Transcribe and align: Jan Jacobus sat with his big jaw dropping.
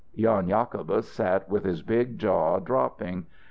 Jan 0.17 0.47
Jacobus 0.49 1.07
sat 1.07 1.47
with 1.47 1.63
his 1.63 1.83
big 1.83 2.17
jaw 2.17 2.57
dropping. 2.57 3.27